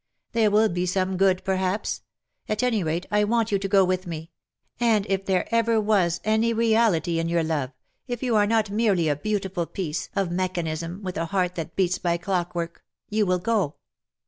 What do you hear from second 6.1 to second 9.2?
any reality in your love, if you are not merely ''yours